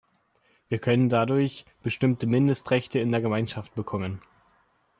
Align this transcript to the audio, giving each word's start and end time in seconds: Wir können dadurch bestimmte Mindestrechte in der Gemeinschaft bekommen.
Wir 0.67 0.79
können 0.79 1.09
dadurch 1.09 1.63
bestimmte 1.83 2.25
Mindestrechte 2.25 2.97
in 2.97 3.11
der 3.11 3.21
Gemeinschaft 3.21 3.75
bekommen. 3.75 4.19